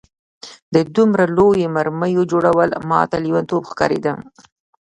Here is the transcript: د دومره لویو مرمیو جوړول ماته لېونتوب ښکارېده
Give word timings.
د 0.73 0.75
دومره 0.95 1.23
لویو 1.37 1.73
مرمیو 1.75 2.29
جوړول 2.31 2.69
ماته 2.89 3.17
لېونتوب 3.23 3.63
ښکارېده 3.71 4.13